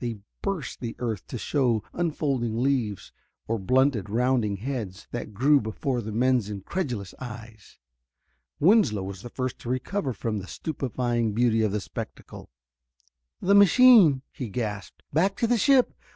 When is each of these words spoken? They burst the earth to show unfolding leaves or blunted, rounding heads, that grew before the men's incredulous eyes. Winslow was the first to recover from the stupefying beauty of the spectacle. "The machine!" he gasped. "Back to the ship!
They 0.00 0.18
burst 0.42 0.80
the 0.80 0.96
earth 0.98 1.24
to 1.28 1.38
show 1.38 1.84
unfolding 1.92 2.58
leaves 2.60 3.12
or 3.46 3.60
blunted, 3.60 4.10
rounding 4.10 4.56
heads, 4.56 5.06
that 5.12 5.32
grew 5.32 5.60
before 5.60 6.00
the 6.02 6.10
men's 6.10 6.50
incredulous 6.50 7.14
eyes. 7.20 7.78
Winslow 8.58 9.04
was 9.04 9.22
the 9.22 9.30
first 9.30 9.60
to 9.60 9.68
recover 9.68 10.12
from 10.12 10.38
the 10.40 10.48
stupefying 10.48 11.32
beauty 11.32 11.62
of 11.62 11.70
the 11.70 11.80
spectacle. 11.80 12.50
"The 13.40 13.54
machine!" 13.54 14.22
he 14.32 14.48
gasped. 14.48 15.04
"Back 15.12 15.36
to 15.36 15.46
the 15.46 15.56
ship! 15.56 15.94